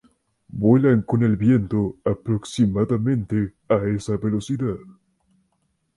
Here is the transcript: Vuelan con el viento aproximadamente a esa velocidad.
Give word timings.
Vuelan 0.49 1.03
con 1.03 1.21
el 1.21 1.37
viento 1.37 1.97
aproximadamente 2.03 3.53
a 3.69 3.75
esa 3.85 4.17
velocidad. 4.17 4.75